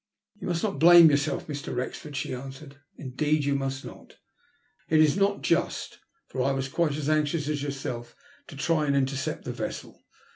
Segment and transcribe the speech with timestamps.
[0.41, 1.75] "You must not blame yourself, Mr.
[1.75, 2.77] Wrexford," she answered.
[2.97, 4.15] ''Indeed you must not!
[4.89, 8.15] It is not just, for I was quite as anxious as yourself
[8.47, 10.01] to try and intercept the vessel.